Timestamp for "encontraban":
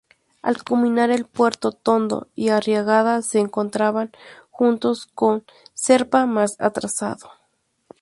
3.37-4.11